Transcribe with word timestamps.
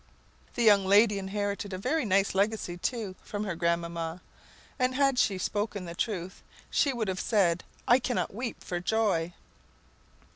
The 0.55 0.63
young 0.63 0.83
lady 0.87 1.19
inherited 1.19 1.73
a 1.73 1.77
very 1.77 2.05
nice 2.05 2.33
legacy, 2.33 2.75
too, 2.75 3.13
from 3.23 3.43
her 3.43 3.53
grandmamma; 3.55 4.21
and, 4.79 4.95
had 4.95 5.19
she 5.19 5.37
spoken 5.37 5.85
the 5.85 5.93
truth, 5.93 6.41
she 6.71 6.91
would 6.91 7.07
have 7.07 7.19
said, 7.19 7.63
"I 7.87 7.99
cannot 7.99 8.33
weep 8.33 8.63
for 8.63 8.79
joy." 8.79 9.33